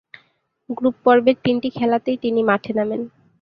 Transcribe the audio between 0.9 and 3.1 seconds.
পর্বের তিনটি খেলাতেই তিনি মাঠে নামেন।